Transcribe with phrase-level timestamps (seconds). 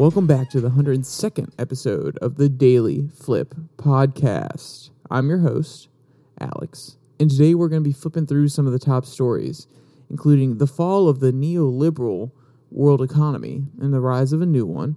[0.00, 4.88] Welcome back to the 102nd episode of the Daily Flip Podcast.
[5.10, 5.90] I'm your host,
[6.40, 9.66] Alex, and today we're going to be flipping through some of the top stories,
[10.08, 12.30] including the fall of the neoliberal
[12.70, 14.96] world economy and the rise of a new one,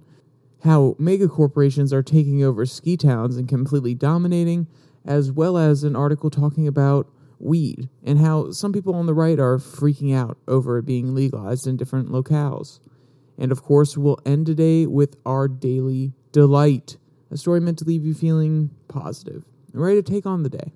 [0.62, 4.66] how mega corporations are taking over ski towns and completely dominating,
[5.04, 7.06] as well as an article talking about
[7.38, 11.66] weed and how some people on the right are freaking out over it being legalized
[11.66, 12.80] in different locales.
[13.38, 16.96] And of course, we'll end today with our daily delight,
[17.30, 20.72] a story meant to leave you feeling positive and ready to take on the day.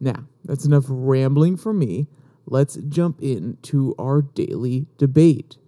[0.00, 2.06] Now, that's enough rambling for me.
[2.46, 5.58] Let's jump into our daily debate.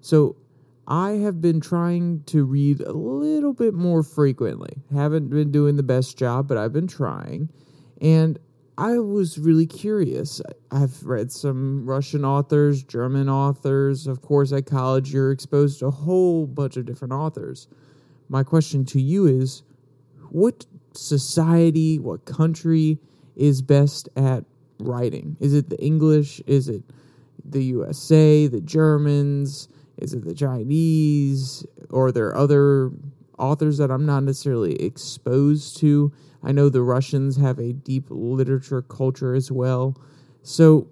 [0.00, 0.36] So,
[0.86, 4.82] I have been trying to read a little bit more frequently.
[4.92, 7.48] Haven't been doing the best job, but I've been trying.
[8.02, 8.38] And
[8.76, 10.40] I was really curious.
[10.70, 14.06] I've read some Russian authors, German authors.
[14.08, 17.68] Of course, at college, you're exposed to a whole bunch of different authors.
[18.28, 19.62] My question to you is
[20.30, 22.98] what society, what country
[23.36, 24.44] is best at
[24.80, 25.36] writing?
[25.38, 26.42] Is it the English?
[26.46, 26.82] Is it
[27.44, 29.68] the USA, the Germans?
[29.98, 31.64] Is it the Chinese?
[31.90, 32.90] Or are there other
[33.38, 36.12] authors that I'm not necessarily exposed to?
[36.44, 39.96] I know the Russians have a deep literature culture as well.
[40.42, 40.88] So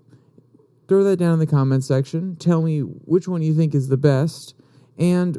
[0.88, 2.36] throw that down in the comment section.
[2.36, 4.54] Tell me which one you think is the best.
[4.98, 5.38] And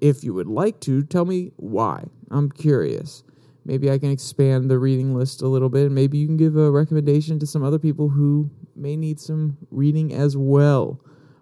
[0.00, 2.04] if you would like to, tell me why.
[2.30, 3.22] I'm curious.
[3.64, 5.86] Maybe I can expand the reading list a little bit.
[5.86, 9.56] And Maybe you can give a recommendation to some other people who may need some
[9.70, 11.00] reading as well.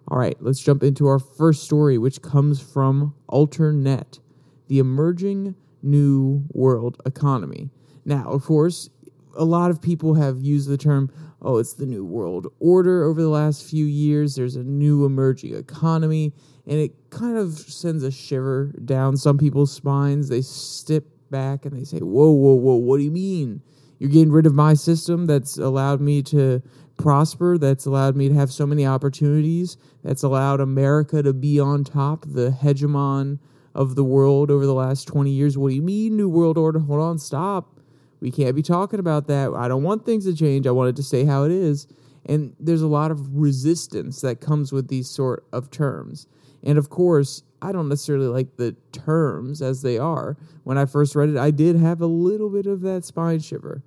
[0.09, 4.19] All right, let's jump into our first story, which comes from Alternet,
[4.67, 7.69] the emerging new world economy.
[8.07, 8.89] Now, of course,
[9.35, 13.21] a lot of people have used the term, oh, it's the new world order over
[13.21, 14.35] the last few years.
[14.35, 16.33] There's a new emerging economy,
[16.65, 20.29] and it kind of sends a shiver down some people's spines.
[20.29, 23.61] They step back and they say, whoa, whoa, whoa, what do you mean?
[23.99, 26.63] You're getting rid of my system that's allowed me to
[26.95, 31.83] prosper, that's allowed me to have so many opportunities, that's allowed America to be on
[31.83, 33.39] top, the hegemon
[33.75, 35.57] of the world over the last 20 years.
[35.57, 36.79] What do you mean, New World Order?
[36.79, 37.76] Hold on, stop
[38.19, 39.53] we can't be talking about that.
[39.53, 40.67] I don't want things to change.
[40.67, 41.87] I want it to stay how it is.
[42.25, 46.27] And there's a lot of resistance that comes with these sort of terms.
[46.63, 50.37] And of course, I don't necessarily like the terms as they are.
[50.63, 53.81] When I first read it, I did have a little bit of that spine shiver.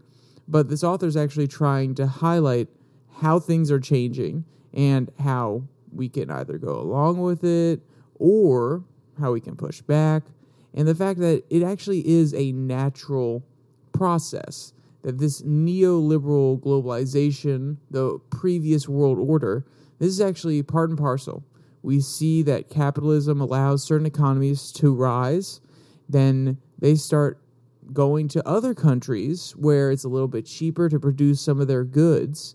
[0.48, 2.68] But this author is actually trying to highlight
[3.20, 7.80] how things are changing and how we can either go along with it
[8.14, 8.84] or
[9.20, 10.22] how we can push back.
[10.74, 13.44] And the fact that it actually is a natural
[13.92, 19.64] process that this neoliberal globalization, the previous world order,
[19.98, 21.44] this is actually part and parcel.
[21.82, 25.60] We see that capitalism allows certain economies to rise,
[26.08, 27.40] then they start
[27.92, 31.84] going to other countries where it's a little bit cheaper to produce some of their
[31.84, 32.54] goods,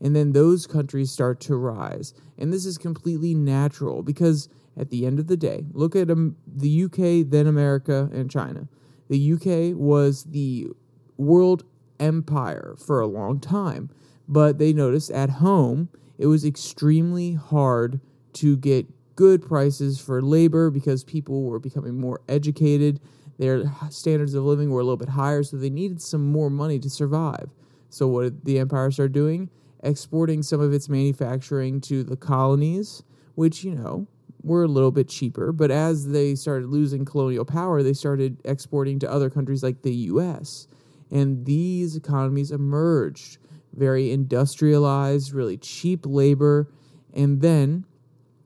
[0.00, 2.12] and then those countries start to rise.
[2.38, 6.36] And this is completely natural because at the end of the day, look at um,
[6.46, 8.68] the UK, then America, and China.
[9.08, 10.68] The UK was the
[11.16, 11.64] world
[12.00, 13.90] empire for a long time.
[14.28, 18.00] But they noticed at home it was extremely hard
[18.34, 23.00] to get good prices for labor because people were becoming more educated.
[23.38, 26.78] Their standards of living were a little bit higher, so they needed some more money
[26.80, 27.50] to survive.
[27.88, 29.50] So, what did the empire start doing?
[29.82, 33.02] Exporting some of its manufacturing to the colonies,
[33.34, 34.06] which, you know,
[34.46, 35.52] were a little bit cheaper.
[35.52, 39.94] But as they started losing colonial power, they started exporting to other countries like the
[39.94, 40.68] US.
[41.10, 43.38] And these economies emerged
[43.74, 46.68] very industrialized, really cheap labor.
[47.12, 47.84] And then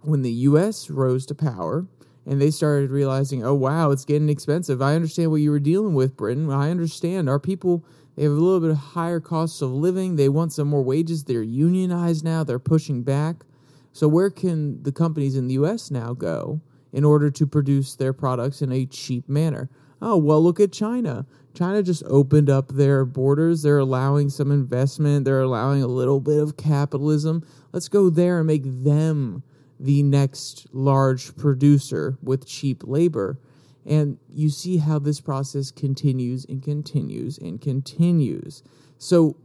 [0.00, 1.86] when the US rose to power
[2.26, 4.80] and they started realizing, oh, wow, it's getting expensive.
[4.80, 6.50] I understand what you were dealing with, Britain.
[6.50, 7.28] I understand.
[7.28, 7.84] Our people,
[8.16, 10.16] they have a little bit of higher costs of living.
[10.16, 11.24] They want some more wages.
[11.24, 13.44] They're unionized now, they're pushing back.
[13.92, 16.60] So, where can the companies in the US now go
[16.92, 19.68] in order to produce their products in a cheap manner?
[20.02, 21.26] Oh, well, look at China.
[21.52, 23.62] China just opened up their borders.
[23.62, 25.24] They're allowing some investment.
[25.24, 27.44] They're allowing a little bit of capitalism.
[27.72, 29.42] Let's go there and make them
[29.78, 33.38] the next large producer with cheap labor.
[33.84, 38.62] And you see how this process continues and continues and continues.
[38.98, 39.36] So,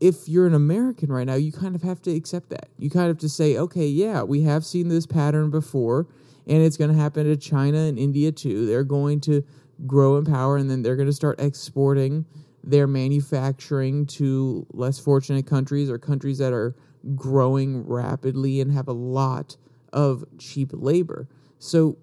[0.00, 2.68] if you're an American right now, you kind of have to accept that.
[2.78, 6.06] You kind of have to say, okay, yeah, we have seen this pattern before,
[6.46, 8.66] and it's going to happen to China and India too.
[8.66, 9.44] They're going to
[9.86, 12.24] grow in power and then they're going to start exporting
[12.64, 16.74] their manufacturing to less fortunate countries or countries that are
[17.14, 19.56] growing rapidly and have a lot
[19.92, 21.28] of cheap labor.
[21.58, 21.98] So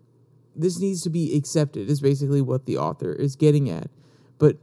[0.56, 3.90] this needs to be accepted, is basically what the author is getting at.
[4.38, 4.58] But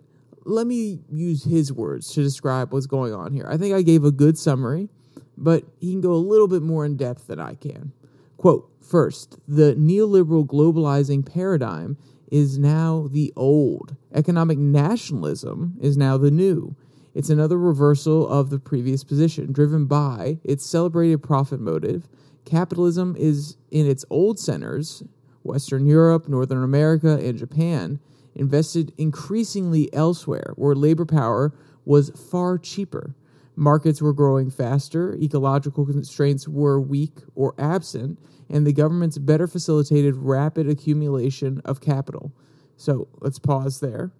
[0.44, 3.46] let me use his words to describe what's going on here.
[3.48, 4.88] I think I gave a good summary,
[5.36, 7.92] but he can go a little bit more in depth than I can.
[8.36, 11.96] Quote First, the neoliberal globalizing paradigm
[12.30, 13.96] is now the old.
[14.14, 16.74] Economic nationalism is now the new.
[17.14, 22.08] It's another reversal of the previous position, driven by its celebrated profit motive.
[22.44, 25.02] Capitalism is in its old centers,
[25.42, 28.00] Western Europe, Northern America, and Japan,
[28.34, 31.52] invested increasingly elsewhere where labor power
[31.84, 33.14] was far cheaper.
[33.56, 38.18] Markets were growing faster, ecological constraints were weak or absent,
[38.48, 42.32] and the governments better facilitated rapid accumulation of capital.
[42.76, 44.12] So let's pause there.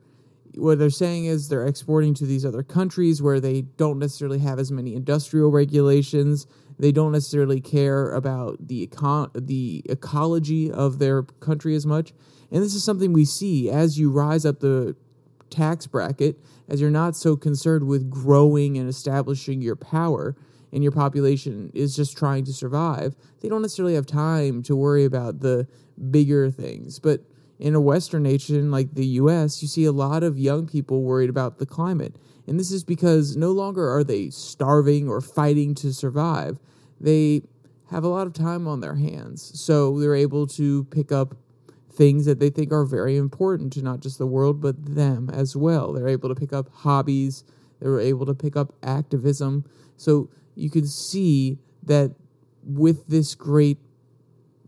[0.56, 4.58] What they're saying is they're exporting to these other countries where they don't necessarily have
[4.58, 6.46] as many industrial regulations.
[6.78, 12.12] They don't necessarily care about the econ- the ecology of their country as much.
[12.50, 14.96] And this is something we see as you rise up the
[15.50, 16.38] tax bracket,
[16.68, 20.36] as you're not so concerned with growing and establishing your power
[20.72, 25.04] and your population is just trying to survive, they don't necessarily have time to worry
[25.04, 25.66] about the
[26.10, 26.98] bigger things.
[26.98, 27.22] But
[27.58, 31.30] in a Western nation like the US, you see a lot of young people worried
[31.30, 32.16] about the climate.
[32.46, 36.58] And this is because no longer are they starving or fighting to survive.
[37.00, 37.42] They
[37.90, 39.60] have a lot of time on their hands.
[39.60, 41.36] So they're able to pick up
[41.92, 45.56] things that they think are very important to not just the world, but them as
[45.56, 45.92] well.
[45.92, 47.44] They're able to pick up hobbies,
[47.80, 49.64] they're able to pick up activism.
[49.96, 52.14] So you can see that
[52.62, 53.78] with this great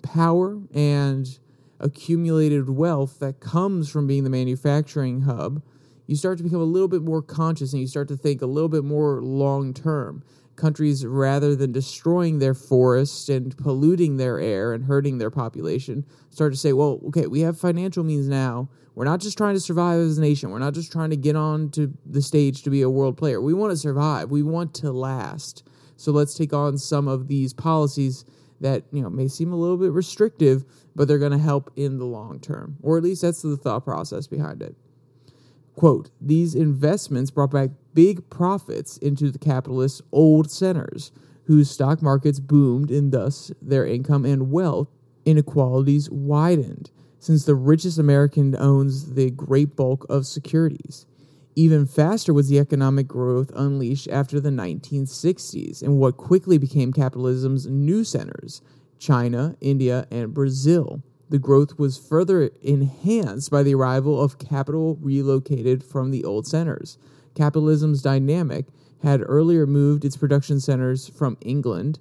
[0.03, 1.39] power and
[1.79, 5.63] accumulated wealth that comes from being the manufacturing hub,
[6.07, 8.47] you start to become a little bit more conscious and you start to think a
[8.47, 10.23] little bit more long term.
[10.57, 16.53] Countries, rather than destroying their forests and polluting their air and hurting their population, start
[16.53, 18.69] to say, well, okay, we have financial means now.
[18.95, 20.51] We're not just trying to survive as a nation.
[20.51, 23.41] We're not just trying to get on to the stage to be a world player.
[23.41, 24.31] We want to survive.
[24.31, 25.65] We want to last.
[25.97, 28.25] So let's take on some of these policies
[28.61, 30.65] that you know may seem a little bit restrictive,
[30.95, 33.85] but they're going to help in the long term, or at least that's the thought
[33.85, 34.75] process behind it.
[35.75, 41.13] Quote, these investments brought back big profits into the capitalists' old centers,
[41.45, 44.89] whose stock markets boomed, and thus their income and wealth
[45.25, 51.07] inequalities widened, since the richest American owns the great bulk of securities.
[51.55, 57.67] Even faster was the economic growth unleashed after the 1960s in what quickly became capitalism's
[57.67, 58.63] new centers
[58.99, 61.03] China, India, and Brazil.
[61.29, 66.99] The growth was further enhanced by the arrival of capital relocated from the old centers.
[67.35, 68.67] Capitalism's dynamic
[69.03, 71.99] had earlier moved its production centers from England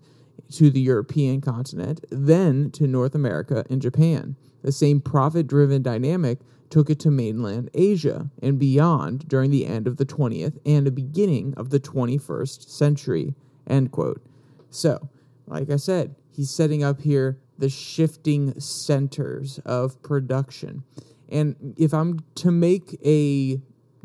[0.51, 4.36] to the European continent, then to North America and Japan.
[4.62, 6.39] The same profit driven dynamic
[6.69, 10.92] took it to mainland Asia and beyond during the end of the 20th and the
[10.92, 13.36] beginning of the 21st century.
[13.68, 14.22] End quote.
[14.69, 15.10] So,
[15.48, 20.84] like I said, he's setting up here the shifting centers of production.
[21.30, 23.62] And if I'm to make a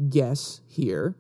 [0.08, 1.16] guess here,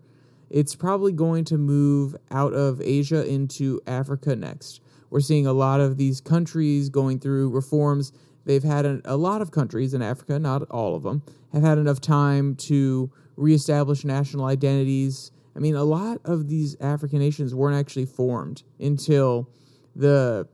[0.50, 4.80] it's probably going to move out of Asia into Africa next.
[5.10, 8.12] We're seeing a lot of these countries going through reforms
[8.46, 11.78] They've had a, a lot of countries in Africa, not all of them, have had
[11.78, 15.32] enough time to reestablish national identities.
[15.54, 19.50] I mean, a lot of these African nations weren't actually formed until
[19.96, 20.48] the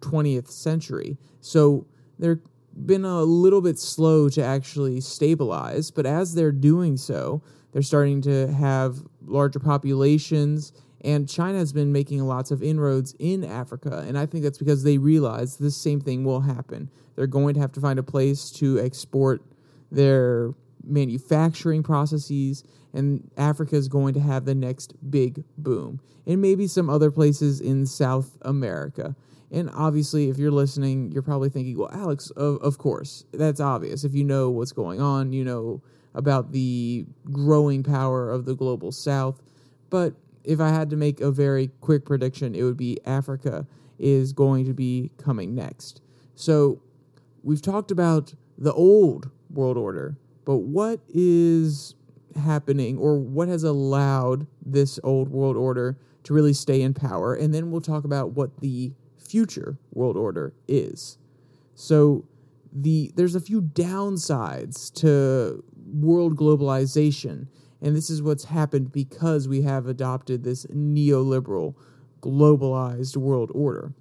[0.00, 1.16] 20th century.
[1.40, 1.86] So
[2.18, 2.42] they're
[2.84, 7.42] been a little bit slow to actually stabilize, but as they're doing so,
[7.76, 13.44] they're starting to have larger populations and China has been making lots of inroads in
[13.44, 14.02] Africa.
[14.08, 16.90] And I think that's because they realize this same thing will happen.
[17.16, 19.42] They're going to have to find a place to export
[19.92, 22.64] their manufacturing processes,
[22.94, 26.00] and Africa is going to have the next big boom.
[26.26, 29.14] And maybe some other places in South America.
[29.50, 34.02] And obviously, if you're listening, you're probably thinking, well, Alex, of, of course, that's obvious.
[34.02, 35.82] If you know what's going on, you know
[36.16, 39.40] about the growing power of the global South.
[39.90, 43.66] But if I had to make a very quick prediction, it would be Africa
[43.98, 46.00] is going to be coming next.
[46.34, 46.80] So
[47.42, 51.94] we've talked about the old world order, but what is
[52.34, 57.34] happening or what has allowed this old world order to really stay in power?
[57.34, 61.18] And then we'll talk about what the future world order is.
[61.74, 62.24] So
[62.72, 65.64] the there's a few downsides to
[66.00, 67.46] world globalization
[67.80, 71.74] and this is what's happened because we have adopted this neoliberal,
[72.20, 73.92] globalized world order.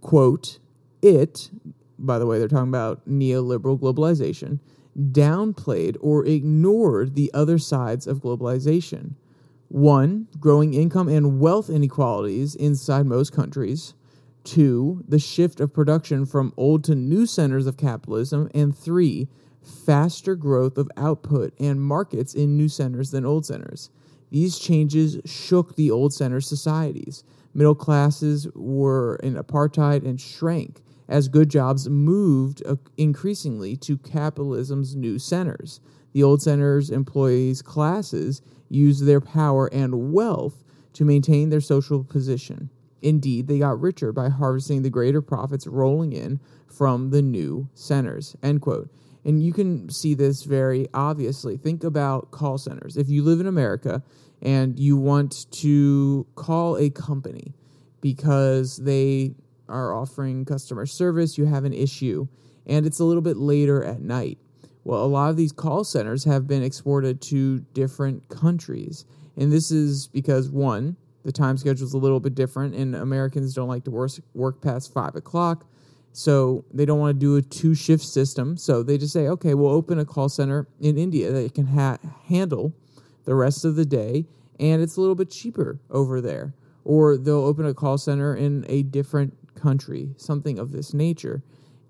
[0.00, 0.58] Quote,
[1.02, 1.50] it,
[1.98, 4.60] by the way, they're talking about neoliberal globalization,
[4.96, 9.14] downplayed or ignored the other sides of globalization.
[9.68, 13.94] One, growing income and wealth inequalities inside most countries.
[14.44, 18.48] Two, the shift of production from old to new centers of capitalism.
[18.54, 19.28] And three,
[19.66, 23.90] faster growth of output and markets in new centers than old centers.
[24.30, 27.24] These changes shook the old center societies.
[27.54, 34.96] Middle classes were in apartheid and shrank as good jobs moved uh, increasingly to capitalism's
[34.96, 35.80] new centers.
[36.12, 42.70] The old centers' employees' classes used their power and wealth to maintain their social position.
[43.02, 48.34] Indeed, they got richer by harvesting the greater profits rolling in from the new centers.
[48.42, 48.90] End quote.
[49.26, 51.56] And you can see this very obviously.
[51.56, 52.96] Think about call centers.
[52.96, 54.02] If you live in America
[54.40, 57.52] and you want to call a company
[58.00, 59.34] because they
[59.68, 62.28] are offering customer service, you have an issue,
[62.66, 64.38] and it's a little bit later at night.
[64.84, 69.04] Well, a lot of these call centers have been exported to different countries.
[69.36, 73.54] And this is because, one, the time schedule is a little bit different, and Americans
[73.54, 73.90] don't like to
[74.34, 75.66] work, past five o'clock.
[76.16, 78.56] So they don't want to do a two shift system.
[78.56, 81.98] So they just say, okay, we'll open a call center in India that can ha-
[82.24, 82.72] handle
[83.26, 84.24] the rest of the day,
[84.58, 86.54] and it's a little bit cheaper over there.
[86.84, 91.42] Or they'll open a call center in a different country, something of this nature.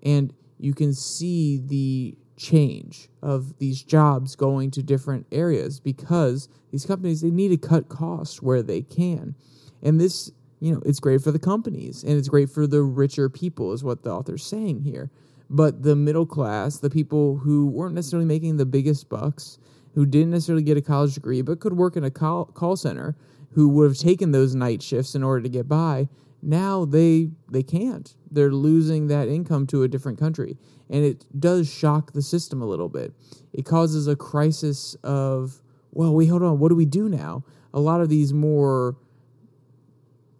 [0.03, 6.85] And you can see the change of these jobs going to different areas because these
[6.85, 9.35] companies they need to cut costs where they can
[9.81, 13.29] and this you know it's great for the companies and it's great for the richer
[13.29, 15.09] people is what the author's saying here
[15.49, 19.57] but the middle class the people who weren't necessarily making the biggest bucks
[19.95, 23.15] who didn't necessarily get a college degree but could work in a call, call center
[23.51, 26.07] who would have taken those night shifts in order to get by
[26.41, 30.57] now they they can't they're losing that income to a different country
[30.89, 33.13] and it does shock the system a little bit.
[33.53, 35.61] It causes a crisis of,
[35.91, 37.43] well, wait, hold on, what do we do now?
[37.73, 38.95] A lot of these more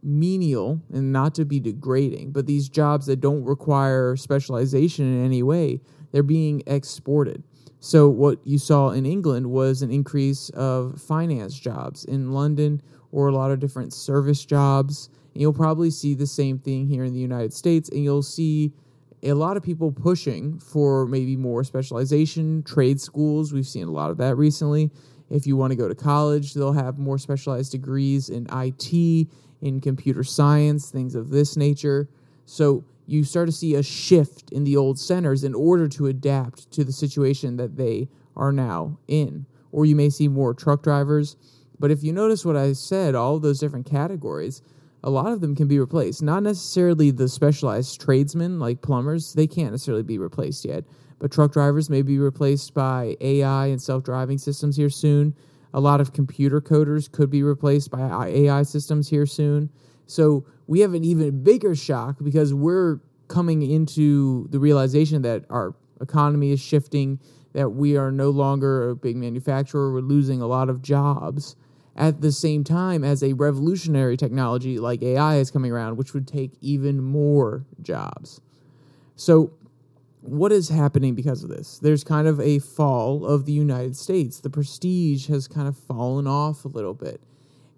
[0.07, 5.43] menial and not to be degrading, but these jobs that don't require specialization in any
[5.43, 7.43] way, they're being exported.
[7.79, 13.27] So what you saw in England was an increase of finance jobs in London or
[13.27, 15.09] a lot of different service jobs.
[15.33, 18.73] And you'll probably see the same thing here in the United States and you'll see
[19.23, 23.51] a lot of people pushing for maybe more specialization, trade schools.
[23.51, 24.89] We've seen a lot of that recently.
[25.29, 29.27] If you want to go to college, they'll have more specialized degrees in IT,
[29.61, 32.07] in computer science, things of this nature.
[32.45, 36.71] So you start to see a shift in the old centers in order to adapt
[36.71, 39.45] to the situation that they are now in.
[39.71, 41.37] Or you may see more truck drivers.
[41.79, 44.61] But if you notice what I said, all those different categories,
[45.03, 46.21] a lot of them can be replaced.
[46.21, 50.83] Not necessarily the specialized tradesmen like plumbers, they can't necessarily be replaced yet.
[51.19, 55.35] But truck drivers may be replaced by AI and self driving systems here soon.
[55.73, 59.69] A lot of computer coders could be replaced by AI systems here soon.
[60.05, 65.75] So we have an even bigger shock because we're coming into the realization that our
[65.99, 67.19] economy is shifting,
[67.53, 71.55] that we are no longer a big manufacturer, we're losing a lot of jobs
[71.95, 76.27] at the same time as a revolutionary technology like AI is coming around, which would
[76.27, 78.39] take even more jobs.
[79.15, 79.51] So,
[80.21, 81.79] what is happening because of this?
[81.79, 84.39] There's kind of a fall of the United States.
[84.39, 87.21] The prestige has kind of fallen off a little bit.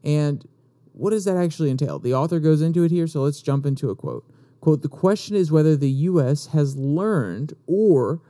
[0.03, 0.47] And
[0.93, 1.99] what does that actually entail?
[1.99, 4.25] The author goes into it here, so let's jump into a quote.
[4.61, 8.21] Quote, the question is whether the US has learned or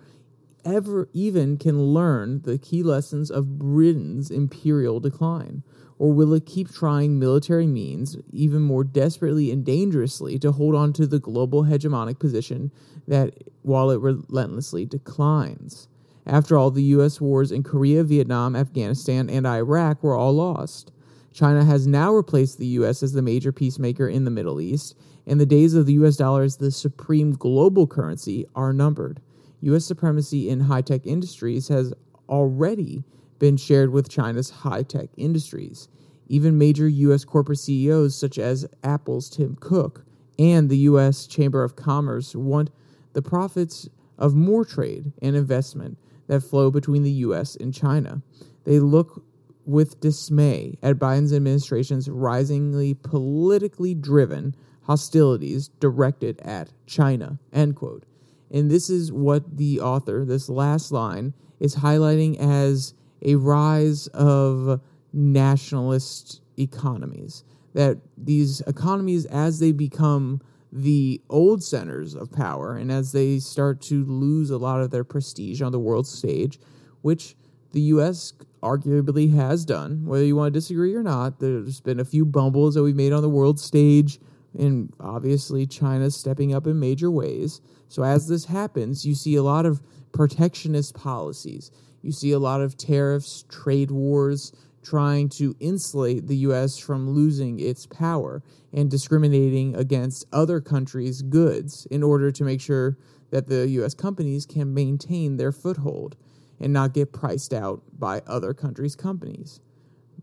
[0.65, 5.63] ever even can learn the key lessons of Britain's imperial decline
[5.99, 10.93] or will it keep trying military means, even more desperately and dangerously, to hold on
[10.93, 12.71] to the global hegemonic position
[13.05, 15.89] that while it relentlessly declines?
[16.25, 17.19] After all, the U.S.
[17.19, 20.93] wars in Korea, Vietnam, Afghanistan, and Iraq were all lost.
[21.33, 23.03] China has now replaced the U.S.
[23.03, 24.95] as the major peacemaker in the Middle East,
[25.27, 26.15] and the days of the U.S.
[26.15, 29.19] dollar as the supreme global currency are numbered.
[29.61, 29.85] U.S.
[29.85, 31.93] supremacy in high tech industries has
[32.27, 33.03] already
[33.39, 35.87] been shared with China's high tech industries.
[36.27, 37.25] Even major U.S.
[37.25, 40.05] corporate CEOs, such as Apple's Tim Cook
[40.37, 41.25] and the U.S.
[41.25, 42.69] Chamber of Commerce, want
[43.13, 45.97] the profits of more trade and investment
[46.27, 47.55] that flow between the U.S.
[47.55, 48.21] and China.
[48.65, 49.23] They look
[49.65, 57.39] with dismay at Biden's administration's risingly politically driven hostilities directed at China.
[57.53, 58.03] End quote.
[58.51, 64.81] And this is what the author, this last line, is highlighting as a rise of
[65.13, 67.43] nationalist economies.
[67.73, 70.41] That these economies, as they become
[70.71, 75.03] the old centers of power and as they start to lose a lot of their
[75.03, 76.59] prestige on the world stage,
[77.01, 77.35] which
[77.71, 78.33] the U.S.
[78.61, 81.39] arguably has done, whether you want to disagree or not.
[81.39, 84.19] There's been a few bumbles that we've made on the world stage,
[84.57, 87.61] and obviously China's stepping up in major ways.
[87.89, 89.81] So as this happens, you see a lot of
[90.11, 91.71] protectionist policies.
[92.01, 97.59] You see a lot of tariffs, trade wars, trying to insulate the US from losing
[97.59, 98.41] its power
[98.71, 102.97] and discriminating against other countries' goods in order to make sure
[103.31, 106.15] that the US companies can maintain their foothold
[106.59, 109.59] and not get priced out by other countries' companies.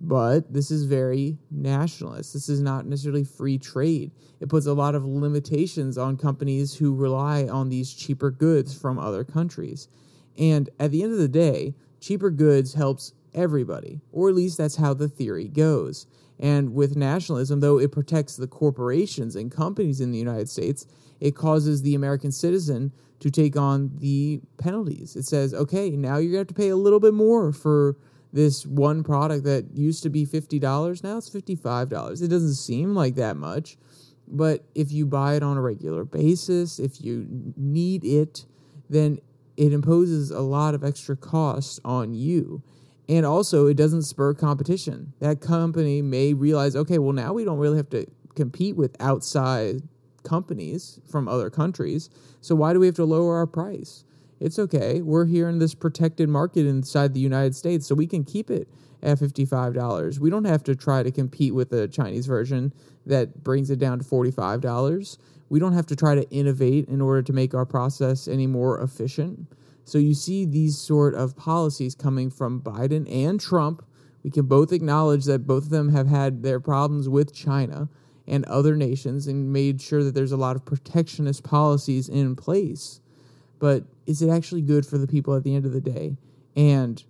[0.01, 2.33] But this is very nationalist.
[2.33, 4.13] This is not necessarily free trade.
[4.41, 8.99] It puts a lot of limitations on companies who rely on these cheaper goods from
[8.99, 9.89] other countries.
[10.39, 14.77] And at the end of the day, cheaper goods helps everybody, or at least that's
[14.77, 16.07] how the theory goes.
[16.39, 20.87] And with nationalism, though it protects the corporations and companies in the United States,
[21.21, 25.17] it causes the American citizen to take on the penalties.
[25.17, 27.97] It says, okay, now you're going to have to pay a little bit more for
[28.33, 31.03] this one product that used to be $50.
[31.03, 32.23] Now it's $55.
[32.23, 33.77] It doesn't seem like that much.
[34.29, 38.45] But if you buy it on a regular basis, if you need it,
[38.91, 39.19] then
[39.57, 42.63] it imposes a lot of extra cost on you.
[43.09, 45.13] And also, it doesn't spur competition.
[45.21, 49.83] That company may realize, okay, well, now we don't really have to compete with outside
[50.25, 52.11] companies from other countries.
[52.41, 54.05] So why do we have to lower our price?
[54.39, 55.01] It's okay.
[55.01, 58.69] We're here in this protected market inside the United States, so we can keep it
[59.03, 60.19] at $55.
[60.19, 62.73] We don't have to try to compete with the Chinese version
[63.07, 65.19] that brings it down to $45.
[65.49, 68.81] We don't have to try to innovate in order to make our process any more
[68.81, 69.47] efficient.
[69.85, 73.87] So you see these sort of policies coming from Biden and Trump.
[74.25, 77.89] We can both acknowledge that both of them have had their problems with China
[78.27, 83.01] and other nations and made sure that there's a lot of protectionist policies in place.
[83.61, 86.17] But is it actually good for the people at the end of the day?
[86.55, 87.03] And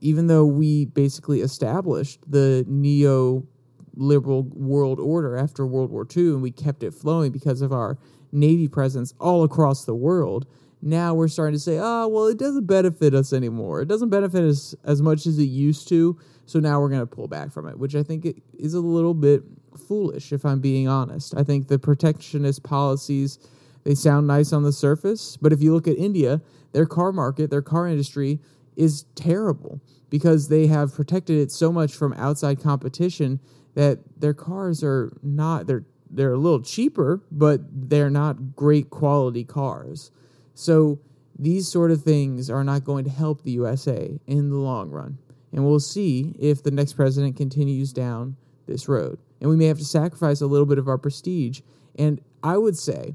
[0.00, 3.46] even though we basically established the neo
[3.94, 7.98] liberal world order after World War II and we kept it flowing because of our
[8.32, 10.46] Navy presence all across the world,
[10.82, 13.80] now we're starting to say, oh, well, it doesn't benefit us anymore.
[13.80, 16.18] It doesn't benefit us as much as it used to.
[16.44, 19.14] So now we're going to pull back from it, which I think is a little
[19.14, 19.42] bit
[19.88, 21.34] foolish, if I'm being honest.
[21.36, 23.38] I think the protectionist policies,
[23.86, 25.36] they sound nice on the surface.
[25.36, 26.40] But if you look at India,
[26.72, 28.40] their car market, their car industry
[28.74, 33.38] is terrible because they have protected it so much from outside competition
[33.74, 39.44] that their cars are not, they're, they're a little cheaper, but they're not great quality
[39.44, 40.10] cars.
[40.54, 40.98] So
[41.38, 45.18] these sort of things are not going to help the USA in the long run.
[45.52, 49.20] And we'll see if the next president continues down this road.
[49.40, 51.60] And we may have to sacrifice a little bit of our prestige.
[51.96, 53.14] And I would say,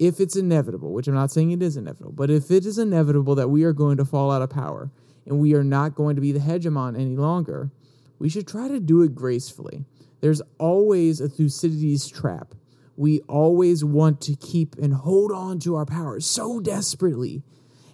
[0.00, 3.36] if it's inevitable, which I'm not saying it is inevitable, but if it is inevitable
[3.36, 4.90] that we are going to fall out of power
[5.26, 7.70] and we are not going to be the hegemon any longer,
[8.18, 9.84] we should try to do it gracefully.
[10.20, 12.54] There's always a Thucydides trap
[13.00, 17.42] we always want to keep and hold on to our power so desperately.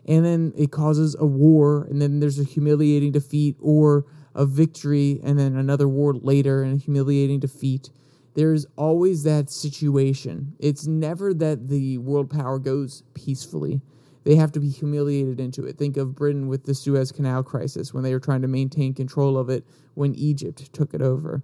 [0.05, 5.21] And then it causes a war, and then there's a humiliating defeat or a victory,
[5.23, 7.91] and then another war later and a humiliating defeat.
[8.37, 10.55] There's always that situation.
[10.59, 13.81] It's never that the world power goes peacefully.
[14.25, 15.79] They have to be humiliated into it.
[15.79, 19.39] Think of Britain with the Suez Canal crisis when they were trying to maintain control
[19.39, 21.43] of it when Egypt took it over.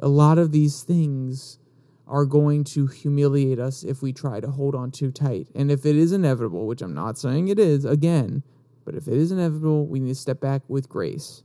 [0.00, 1.58] A lot of these things
[2.06, 5.48] are going to humiliate us if we try to hold on too tight.
[5.54, 8.42] And if it is inevitable, which I'm not saying it is, again,
[8.84, 11.42] but if it is inevitable, we need to step back with grace.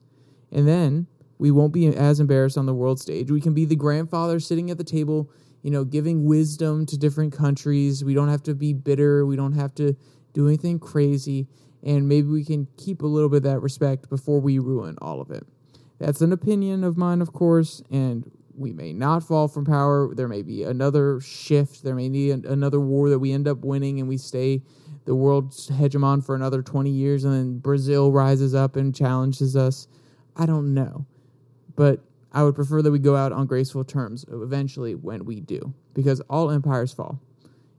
[0.52, 3.32] And then we won't be as embarrassed on the world stage.
[3.32, 5.30] We can be the grandfather sitting at the table,
[5.62, 8.04] you know, giving wisdom to different countries.
[8.04, 9.26] We don't have to be bitter.
[9.26, 9.96] We don't have to
[10.34, 11.48] do anything crazy.
[11.82, 15.20] And maybe we can keep a little bit of that respect before we ruin all
[15.20, 15.46] of it.
[16.00, 20.14] That's an opinion of mine, of course, and we may not fall from power.
[20.14, 21.84] There may be another shift.
[21.84, 24.62] There may be another war that we end up winning and we stay
[25.06, 29.88] the world's hegemon for another 20 years and then Brazil rises up and challenges us.
[30.36, 31.06] I don't know.
[31.76, 32.00] But
[32.32, 36.20] I would prefer that we go out on graceful terms eventually when we do, because
[36.30, 37.20] all empires fall.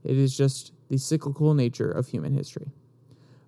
[0.05, 2.71] It is just the cyclical nature of human history.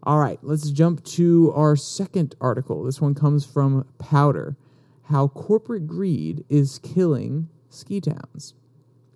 [0.03, 2.83] All right, let's jump to our second article.
[2.85, 4.57] This one comes from Powder
[5.05, 8.55] how corporate greed is killing ski towns.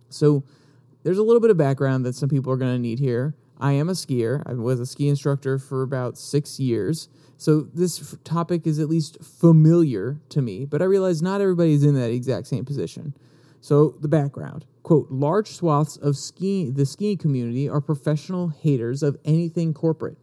[0.08, 0.44] So,
[1.02, 3.34] there's a little bit of background that some people are going to need here.
[3.60, 4.42] I am a skier.
[4.46, 7.08] I was a ski instructor for about six years.
[7.36, 11.84] So, this topic is at least familiar to me, but I realize not everybody is
[11.84, 13.14] in that exact same position.
[13.60, 19.18] So the background quote large swaths of ski the skiing community are professional haters of
[19.24, 20.16] anything corporate.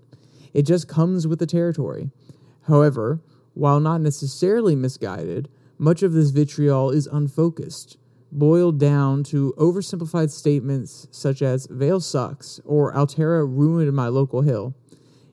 [0.54, 2.10] It just comes with the territory.
[2.64, 3.22] However,
[3.54, 7.98] while not necessarily misguided, much of this vitriol is unfocused,
[8.32, 14.76] boiled down to oversimplified statements such as Vail sucks or Alterra ruined my local hill.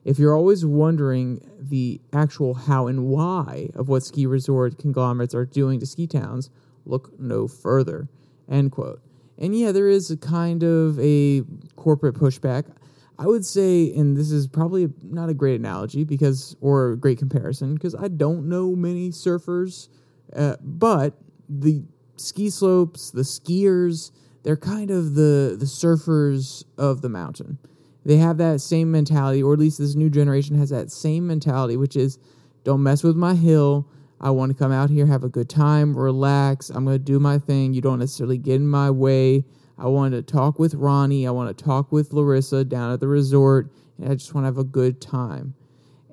[0.03, 5.45] If you're always wondering the actual how and why of what ski resort conglomerates are
[5.45, 6.49] doing to ski towns,
[6.85, 8.07] look no further.
[8.47, 9.01] End quote.
[9.37, 11.43] And yeah, there is a kind of a
[11.75, 12.65] corporate pushback.
[13.17, 17.17] I would say, and this is probably not a great analogy because, or a great
[17.17, 19.87] comparison, because I don't know many surfers,
[20.35, 21.17] uh, but
[21.49, 21.83] the
[22.17, 24.11] ski slopes, the skiers,
[24.43, 27.57] they're kind of the the surfers of the mountain.
[28.05, 31.75] They have that same mentality, or at least this new generation has that same mentality,
[31.75, 32.19] which is,
[32.63, 33.87] don't mess with my hill.
[34.21, 36.69] I want to come out here, have a good time, relax.
[36.69, 37.73] I'm going to do my thing.
[37.73, 39.43] You don't necessarily get in my way.
[39.77, 41.27] I want to talk with Ronnie.
[41.27, 43.71] I want to talk with Larissa down at the resort.
[43.97, 45.55] And I just want to have a good time.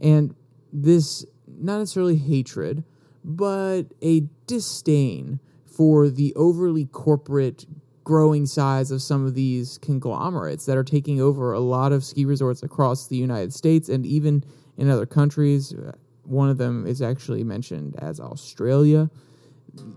[0.01, 0.35] And
[0.73, 2.85] this, not necessarily hatred,
[3.23, 5.41] but a disdain
[5.75, 7.67] for the overly corporate
[8.05, 12.25] growing size of some of these conglomerates that are taking over a lot of ski
[12.25, 14.45] resorts across the United States and even
[14.77, 15.73] in other countries.
[15.73, 15.93] Uh,
[16.25, 19.11] one of them is actually mentioned as Australia.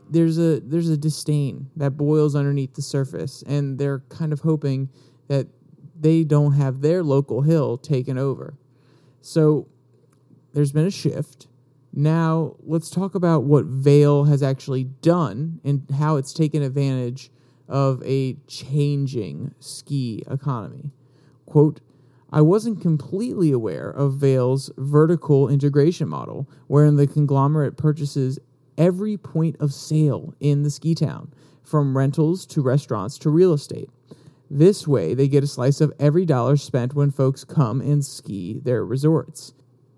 [0.10, 4.90] There's a there's a disdain that boils underneath the surface, and they're kind of hoping
[5.28, 5.48] that
[6.00, 8.56] they don't have their local hill taken over.
[9.22, 9.68] So
[10.54, 11.48] there's been a shift.
[11.98, 17.32] Now let's talk about what Vail has actually done and how it's taken advantage
[17.70, 20.92] of a changing ski economy.
[21.46, 21.80] Quote,
[22.34, 28.40] I wasn't completely aware of Vail's vertical integration model, wherein the conglomerate purchases
[28.78, 33.90] every point of sale in the ski town, from rentals to restaurants to real estate.
[34.52, 38.60] This way, they get a slice of every dollar spent when folks come and ski
[38.62, 39.54] their resorts.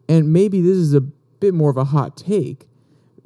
[0.08, 1.02] And maybe this is a
[1.40, 2.68] bit more of a hot take,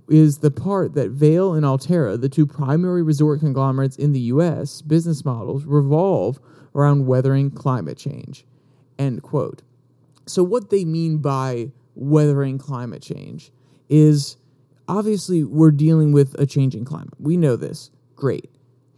[0.09, 4.81] is the part that Vail and Alterra, the two primary resort conglomerates in the US,
[4.81, 6.39] business models revolve
[6.75, 8.45] around weathering climate change.
[8.99, 9.61] End quote.
[10.25, 13.51] So, what they mean by weathering climate change
[13.89, 14.37] is
[14.87, 17.13] obviously we're dealing with a changing climate.
[17.19, 17.91] We know this.
[18.15, 18.49] Great.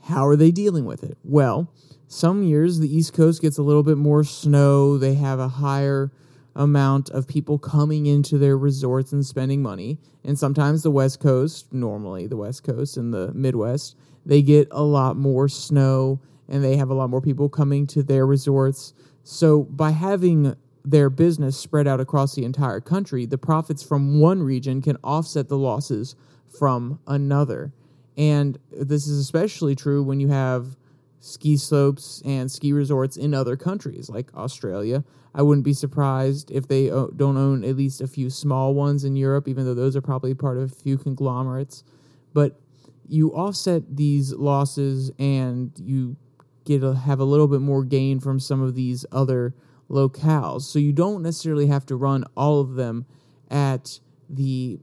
[0.04, 1.18] How are they dealing with it?
[1.24, 1.72] Well,
[2.08, 6.12] some years the East Coast gets a little bit more snow, they have a higher
[6.56, 9.98] amount of people coming into their resorts and spending money.
[10.24, 14.84] And sometimes the West Coast, normally the West Coast and the Midwest, they get a
[14.84, 18.94] lot more snow and they have a lot more people coming to their resorts.
[19.24, 24.44] So by having their business spread out across the entire country, the profits from one
[24.44, 26.16] region can offset the losses
[26.48, 27.74] from another.
[28.18, 30.76] And this is especially true when you have
[31.24, 35.06] ski slopes and ski resorts in other countries like Australia.
[35.34, 39.06] I wouldn't be surprised if they uh, don't own at least a few small ones
[39.06, 41.86] in Europe, even though those are probably part of a few conglomerates.
[42.34, 42.60] But
[43.08, 46.18] you offset these losses and you
[46.66, 49.56] get a, have a little bit more gain from some of these other
[49.90, 50.64] locales.
[50.64, 53.06] So you don't necessarily have to run all of them
[53.50, 54.78] at the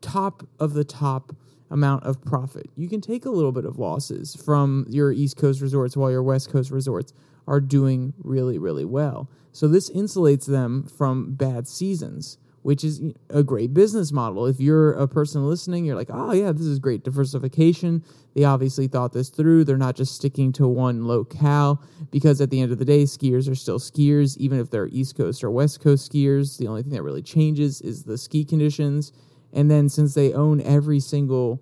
[0.00, 1.36] top of the top
[1.72, 2.70] amount of profit.
[2.76, 6.22] You can take a little bit of losses from your East Coast resorts while your
[6.22, 7.12] West Coast resorts
[7.48, 9.28] are doing really, really well.
[9.52, 14.46] So this insulates them from bad seasons, which is a great business model.
[14.46, 18.04] If you're a person listening, you're like, oh, yeah, this is great diversification.
[18.34, 19.64] They obviously thought this through.
[19.64, 23.50] They're not just sticking to one locale because at the end of the day, skiers
[23.50, 26.58] are still skiers, even if they're East Coast or West Coast skiers.
[26.58, 29.12] The only thing that really changes is the ski conditions
[29.52, 31.60] and then since they own every single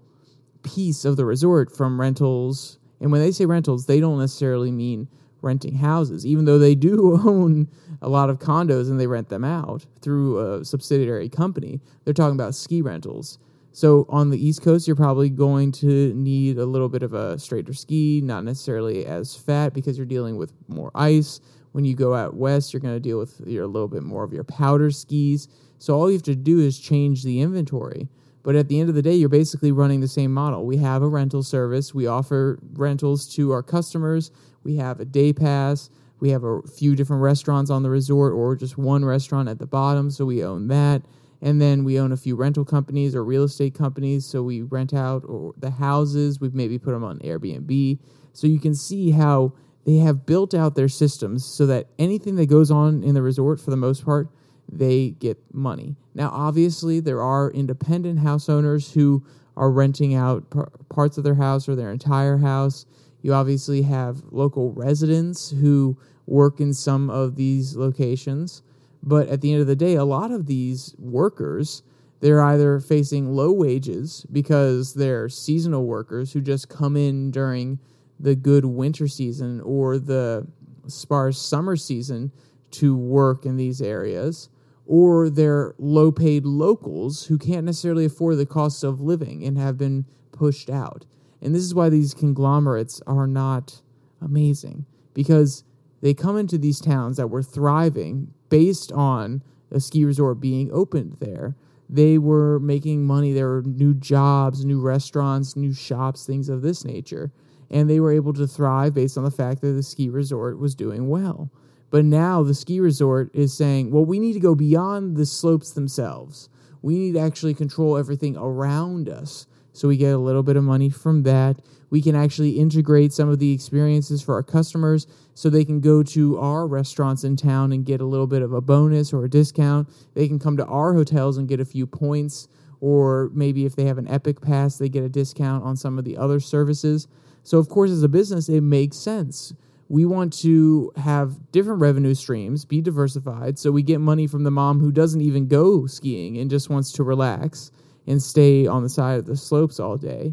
[0.62, 5.08] piece of the resort from rentals, and when they say rentals, they don't necessarily mean
[5.42, 7.68] renting houses, even though they do own
[8.02, 11.80] a lot of condos and they rent them out through a subsidiary company.
[12.04, 13.38] They're talking about ski rentals.
[13.72, 17.38] So on the East Coast, you're probably going to need a little bit of a
[17.38, 21.40] straighter ski, not necessarily as fat because you're dealing with more ice.
[21.72, 24.24] When you go out west, you're going to deal with your, a little bit more
[24.24, 25.48] of your powder skis.
[25.80, 28.08] So all you have to do is change the inventory.
[28.42, 30.66] But at the end of the day, you're basically running the same model.
[30.66, 31.94] We have a rental service.
[31.94, 34.30] We offer rentals to our customers.
[34.62, 35.88] We have a day pass.
[36.20, 39.66] We have a few different restaurants on the resort or just one restaurant at the
[39.66, 40.10] bottom.
[40.10, 41.00] So we own that.
[41.40, 44.26] And then we own a few rental companies or real estate companies.
[44.26, 46.40] So we rent out or the houses.
[46.40, 47.98] We've maybe put them on Airbnb.
[48.34, 49.54] So you can see how
[49.86, 53.58] they have built out their systems so that anything that goes on in the resort,
[53.60, 54.28] for the most part,
[54.72, 55.96] they get money.
[56.14, 59.24] Now, obviously, there are independent house owners who
[59.56, 62.86] are renting out par- parts of their house or their entire house.
[63.22, 68.62] You obviously have local residents who work in some of these locations.
[69.02, 71.82] But at the end of the day, a lot of these workers,
[72.20, 77.78] they're either facing low wages because they're seasonal workers who just come in during
[78.18, 80.46] the good winter season or the
[80.86, 82.30] sparse summer season
[82.72, 84.48] to work in these areas,
[84.90, 89.78] or they're low paid locals who can't necessarily afford the cost of living and have
[89.78, 91.06] been pushed out.
[91.40, 93.82] And this is why these conglomerates are not
[94.20, 95.62] amazing because
[96.00, 101.18] they come into these towns that were thriving based on a ski resort being opened
[101.20, 101.54] there.
[101.88, 103.32] They were making money.
[103.32, 107.30] There were new jobs, new restaurants, new shops, things of this nature.
[107.70, 110.74] And they were able to thrive based on the fact that the ski resort was
[110.74, 111.48] doing well.
[111.90, 115.72] But now the ski resort is saying, well, we need to go beyond the slopes
[115.72, 116.48] themselves.
[116.82, 119.46] We need to actually control everything around us.
[119.72, 121.60] So we get a little bit of money from that.
[121.90, 126.02] We can actually integrate some of the experiences for our customers so they can go
[126.04, 129.30] to our restaurants in town and get a little bit of a bonus or a
[129.30, 129.88] discount.
[130.14, 132.48] They can come to our hotels and get a few points,
[132.80, 136.04] or maybe if they have an Epic Pass, they get a discount on some of
[136.04, 137.08] the other services.
[137.42, 139.52] So, of course, as a business, it makes sense.
[139.90, 144.50] We want to have different revenue streams, be diversified, so we get money from the
[144.52, 147.72] mom who doesn't even go skiing and just wants to relax
[148.06, 150.32] and stay on the side of the slopes all day.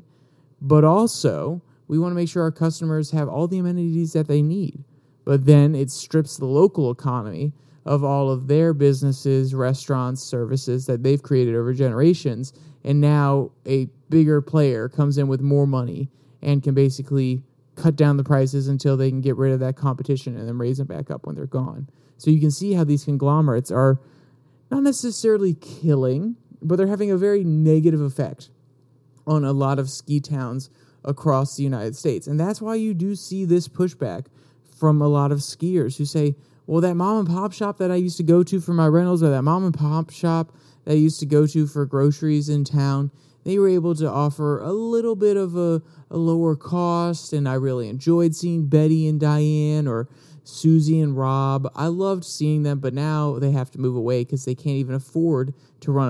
[0.61, 4.43] But also, we want to make sure our customers have all the amenities that they
[4.43, 4.83] need.
[5.25, 7.51] But then it strips the local economy
[7.83, 12.53] of all of their businesses, restaurants, services that they've created over generations.
[12.83, 16.11] And now a bigger player comes in with more money
[16.43, 17.41] and can basically
[17.77, 20.79] cut down the prices until they can get rid of that competition and then raise
[20.79, 21.87] them back up when they're gone.
[22.17, 24.01] So you can see how these conglomerates are
[24.69, 28.49] not necessarily killing, but they're having a very negative effect
[29.25, 30.69] on a lot of ski towns
[31.05, 32.27] across the United States.
[32.27, 34.25] And that's why you do see this pushback
[34.77, 36.35] from a lot of skiers who say,
[36.65, 39.23] well, that mom and pop shop that I used to go to for my rentals,
[39.23, 40.51] or that mom and pop shop
[40.83, 43.11] that I used to go to for groceries in town,
[43.47, 45.81] they were able to offer a little bit of a,
[46.11, 47.31] a lower cost.
[47.31, 50.09] And I really enjoyed seeing Betty and Diane or
[50.43, 51.71] Susie and Rob.
[51.73, 54.95] I loved seeing them, but now they have to move away because they can't even
[54.95, 56.09] afford to run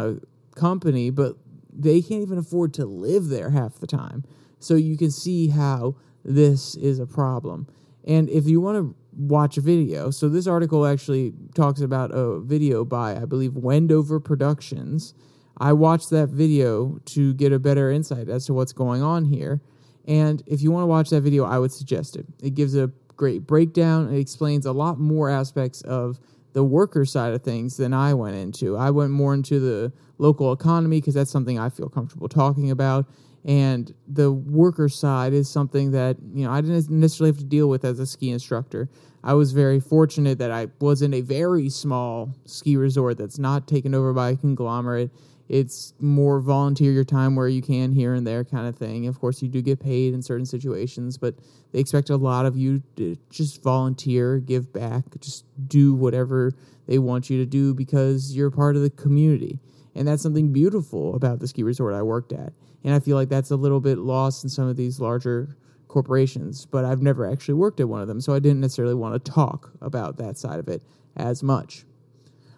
[0.55, 1.37] a company, but
[1.71, 4.23] they can't even afford to live there half the time.
[4.57, 5.95] So you can see how
[6.25, 7.67] this is a problem.
[8.03, 12.39] And if you want to watch a video, so this article actually talks about a
[12.39, 15.13] video by, I believe, Wendover Productions.
[15.59, 19.61] I watched that video to get a better insight as to what's going on here.
[20.05, 22.25] And if you want to watch that video, I would suggest it.
[22.41, 24.13] It gives a great breakdown.
[24.13, 26.19] It explains a lot more aspects of
[26.53, 28.77] the worker side of things than I went into.
[28.77, 33.05] I went more into the local economy because that's something I feel comfortable talking about.
[33.45, 37.69] And the worker side is something that, you know, I didn't necessarily have to deal
[37.69, 38.89] with as a ski instructor.
[39.23, 43.67] I was very fortunate that I was in a very small ski resort that's not
[43.67, 45.11] taken over by a conglomerate.
[45.49, 49.07] It's more volunteer your time where you can here and there kind of thing.
[49.07, 51.35] Of course, you do get paid in certain situations, but
[51.71, 56.51] they expect a lot of you to just volunteer, give back, just do whatever
[56.87, 59.59] they want you to do because you're part of the community.
[59.95, 62.53] And that's something beautiful about the ski resort I worked at.
[62.83, 65.57] And I feel like that's a little bit lost in some of these larger
[65.87, 69.23] corporations, but I've never actually worked at one of them, so I didn't necessarily want
[69.23, 70.83] to talk about that side of it
[71.15, 71.85] as much.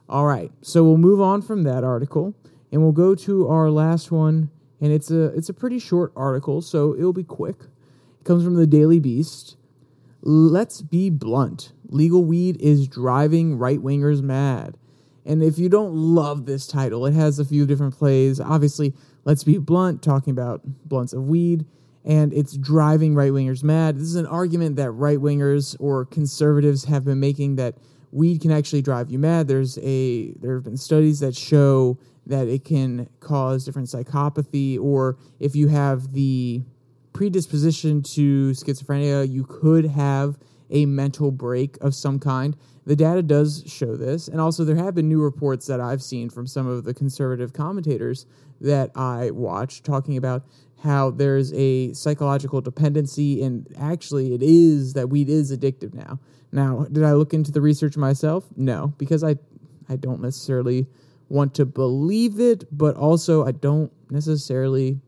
[0.10, 2.36] All right, so we'll move on from that article
[2.72, 4.50] and we'll go to our last one
[4.82, 7.58] and it's a it's a pretty short article, so it'll be quick.
[8.20, 9.58] It comes from the Daily Beast.
[10.22, 11.74] Let's be blunt.
[11.88, 14.78] Legal weed is driving right wingers mad.
[15.26, 18.40] And if you don't love this title, it has a few different plays.
[18.40, 18.94] Obviously,
[19.26, 21.66] let's be blunt, talking about blunts of weed,
[22.04, 23.96] and it's driving right wingers mad.
[23.96, 27.76] This is an argument that right wingers or conservatives have been making that
[28.12, 29.48] weed can actually drive you mad.
[29.48, 31.98] There's a there have been studies that show
[32.30, 36.62] that it can cause different psychopathy, or if you have the
[37.12, 40.38] predisposition to schizophrenia, you could have
[40.70, 42.56] a mental break of some kind.
[42.86, 46.30] The data does show this, and also there have been new reports that I've seen
[46.30, 48.26] from some of the conservative commentators
[48.62, 50.44] that I watch talking about
[50.84, 56.20] how there's a psychological dependency, and actually, it is that weed is addictive now.
[56.52, 58.46] Now, did I look into the research myself?
[58.56, 59.36] No, because I
[59.90, 60.88] I don't necessarily
[61.30, 65.00] want to believe it, but also I don't necessarily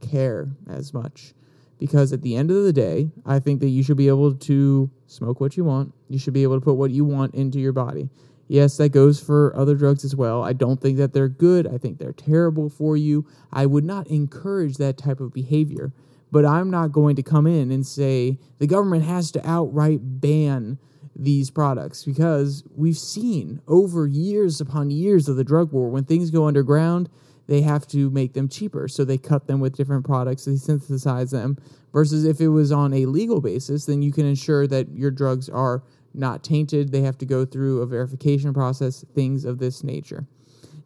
[0.00, 1.34] care as much.
[1.78, 4.90] Because at the end of the day, I think that you should be able to
[5.06, 5.94] smoke what you want.
[6.08, 8.08] You should be able to put what you want into your body.
[8.48, 10.42] Yes, that goes for other drugs as well.
[10.42, 11.66] I don't think that they're good.
[11.66, 13.26] I think they're terrible for you.
[13.52, 15.92] I would not encourage that type of behavior.
[16.32, 20.78] But I'm not going to come in and say the government has to outright ban
[21.18, 26.30] these products because we've seen over years upon years of the drug war when things
[26.30, 27.08] go underground
[27.48, 28.88] they have to make them cheaper.
[28.88, 31.58] So they cut them with different products they synthesize them
[31.92, 35.48] versus if it was on a legal basis then you can ensure that your drugs
[35.48, 35.82] are
[36.14, 36.92] not tainted.
[36.92, 40.26] They have to go through a verification process things of this nature.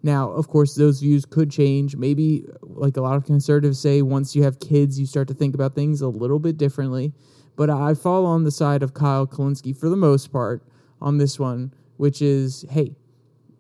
[0.03, 1.95] Now of course those views could change.
[1.95, 5.55] Maybe like a lot of conservatives say once you have kids you start to think
[5.55, 7.12] about things a little bit differently
[7.56, 10.62] but I fall on the side of Kyle Kulinski for the most part
[11.00, 12.94] on this one, which is hey,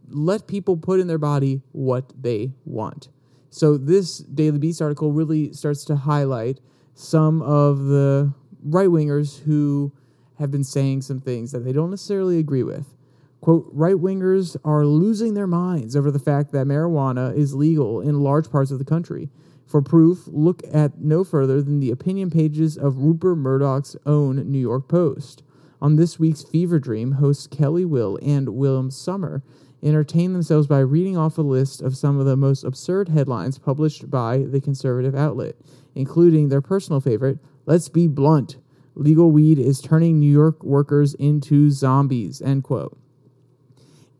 [0.08, 3.08] let people put in their body what they want.
[3.50, 6.60] So this Daily Beast article really starts to highlight
[6.94, 8.32] some of the
[8.64, 9.92] right wingers who
[10.38, 12.94] have been saying some things that they don't necessarily agree with.
[13.40, 18.20] Quote, right wingers are losing their minds over the fact that marijuana is legal in
[18.20, 19.30] large parts of the country.
[19.72, 24.58] For proof, look at no further than the opinion pages of Rupert Murdoch's own New
[24.58, 25.42] York Post.
[25.80, 29.42] On this week's Fever Dream, hosts Kelly Weill and William Sommer
[29.82, 34.10] entertain themselves by reading off a list of some of the most absurd headlines published
[34.10, 35.56] by the conservative outlet,
[35.94, 38.58] including their personal favorite, Let's Be Blunt.
[38.94, 42.98] Legal weed is turning New York workers into zombies, end quote.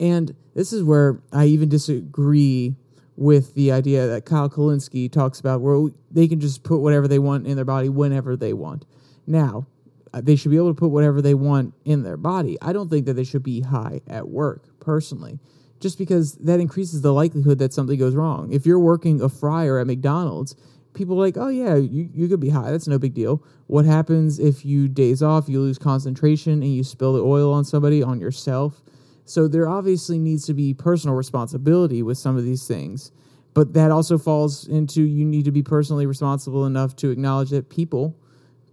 [0.01, 2.75] And this is where I even disagree
[3.17, 7.19] with the idea that Kyle Kulinski talks about where they can just put whatever they
[7.19, 8.85] want in their body whenever they want.
[9.27, 9.67] Now,
[10.15, 12.59] uh, they should be able to put whatever they want in their body.
[12.61, 15.39] I don't think that they should be high at work, personally,
[15.81, 18.53] just because that increases the likelihood that something goes wrong.
[18.53, 20.55] If you're working a fryer at McDonald's,
[20.95, 22.71] people are like, oh, yeah, you, you could be high.
[22.71, 23.43] That's no big deal.
[23.67, 27.65] What happens if you days off, you lose concentration, and you spill the oil on
[27.65, 28.83] somebody, on yourself?
[29.25, 33.13] So there obviously needs to be personal responsibility with some of these things.
[33.55, 37.69] But that also falls into you need to be personally responsible enough to acknowledge that
[37.69, 38.17] people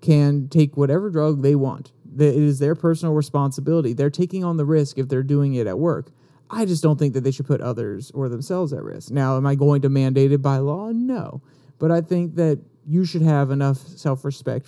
[0.02, 1.92] can take whatever drug they want.
[2.16, 3.94] That it is their personal responsibility.
[3.94, 6.12] They're taking on the risk if they're doing it at work.
[6.50, 9.12] I just don't think that they should put others or themselves at risk.
[9.12, 10.90] Now, am I going to mandate it by law?
[10.92, 11.42] No.
[11.78, 14.68] But I think that you should have enough self respect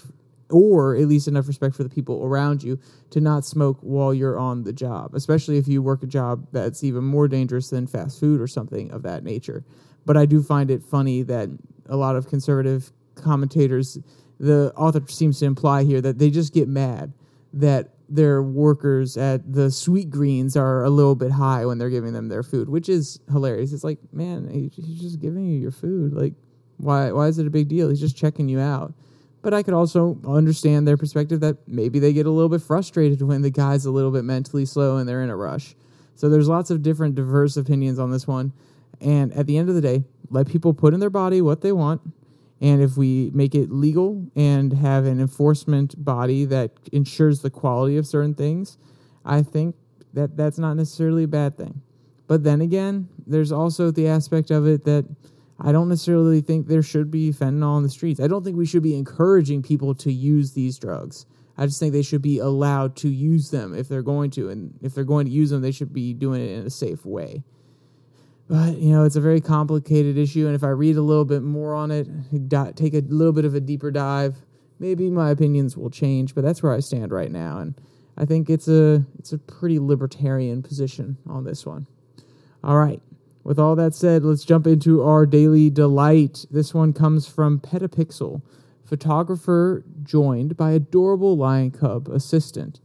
[0.52, 4.40] or at least enough respect for the people around you to not smoke while you're
[4.40, 8.20] on the job, especially if you work a job that's even more dangerous than fast
[8.20, 9.64] food or something of that nature.
[10.06, 11.50] But I do find it funny that
[11.88, 13.98] a lot of conservative commentators,
[14.40, 17.14] the author seems to imply here that they just get mad
[17.54, 22.28] that their workers at the Sweetgreens are a little bit high when they're giving them
[22.28, 23.72] their food, which is hilarious.
[23.72, 26.14] It's like, man, he's just giving you your food.
[26.14, 26.34] Like,
[26.78, 27.12] why?
[27.12, 27.90] Why is it a big deal?
[27.90, 28.94] He's just checking you out.
[29.42, 33.22] But I could also understand their perspective that maybe they get a little bit frustrated
[33.28, 35.76] when the guy's a little bit mentally slow and they're in a rush.
[36.16, 38.54] So there's lots of different diverse opinions on this one.
[39.00, 41.72] And at the end of the day, let people put in their body what they
[41.72, 42.02] want.
[42.62, 47.98] And if we make it legal and have an enforcement body that ensures the quality
[47.98, 48.78] of certain things,
[49.26, 49.76] I think
[50.14, 51.82] that that's not necessarily a bad thing.
[52.28, 55.06] But then again, there's also the aspect of it that
[55.64, 58.20] I don't necessarily think there should be fentanyl on the streets.
[58.20, 61.26] I don't think we should be encouraging people to use these drugs.
[61.58, 64.50] I just think they should be allowed to use them if they're going to.
[64.50, 67.06] And if they're going to use them, they should be doing it in a safe
[67.06, 67.44] way.
[68.48, 70.48] But, you know, it's a very complicated issue.
[70.48, 72.08] And if I read a little bit more on it,
[72.76, 74.38] take a little bit of a deeper dive,
[74.80, 76.34] maybe my opinions will change.
[76.34, 77.60] But that's where I stand right now.
[77.60, 77.80] And
[78.18, 81.86] I think it's a, it's a pretty libertarian position on this one.
[82.64, 83.02] All right.
[83.44, 86.46] With all that said, let's jump into our daily delight.
[86.52, 88.42] This one comes from Petapixel,
[88.86, 92.80] photographer joined by adorable lion cub assistant.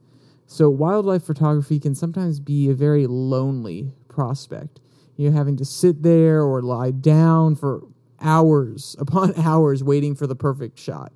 [0.46, 4.80] So, wildlife photography can sometimes be a very lonely prospect.
[5.16, 7.82] You're having to sit there or lie down for
[8.20, 11.12] hours upon hours waiting for the perfect shot.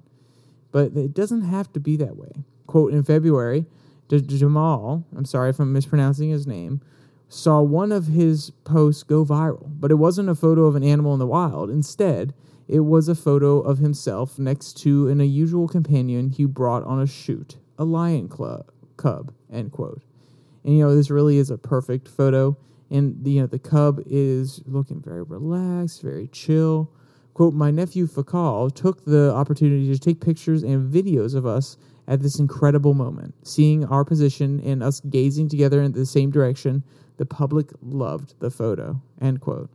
[0.73, 2.45] But it doesn't have to be that way.
[2.67, 3.67] Quote in February,
[4.09, 6.81] Jamal, I'm sorry if I'm mispronouncing his name,
[7.31, 11.13] saw one of his posts go viral, but it wasn't a photo of an animal
[11.13, 11.71] in the wild.
[11.71, 12.35] Instead,
[12.67, 17.07] it was a photo of himself next to an unusual companion he brought on a
[17.07, 20.03] shoot, a lion club, cub, end quote.
[20.65, 22.57] And you know, this really is a perfect photo.
[22.91, 26.91] And the, you know, the cub is looking very relaxed, very chill.
[27.35, 31.77] Quote, my nephew Fakal took the opportunity to take pictures and videos of us
[32.09, 36.83] at this incredible moment, seeing our position and us gazing together in the same direction
[37.21, 38.99] the public loved the photo.
[39.21, 39.69] End quote.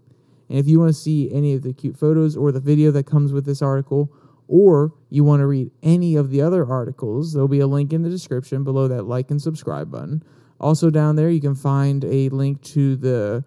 [0.49, 3.05] And if you want to see any of the cute photos or the video that
[3.05, 4.11] comes with this article,
[4.47, 8.01] or you want to read any of the other articles, there'll be a link in
[8.01, 10.23] the description below that like and subscribe button.
[10.59, 13.43] Also, down there, you can find a link to the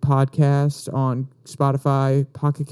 [0.00, 2.68] podcast on Spotify, Pocket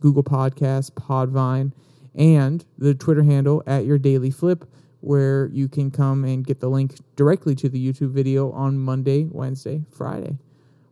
[0.00, 1.70] Google Podcasts, Podvine,
[2.16, 4.68] and the Twitter handle at your daily flip,
[5.06, 9.28] where you can come and get the link directly to the YouTube video on Monday,
[9.30, 10.36] Wednesday, Friday.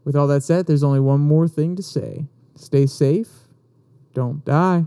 [0.05, 3.29] With all that said, there's only one more thing to say stay safe,
[4.15, 4.85] don't die.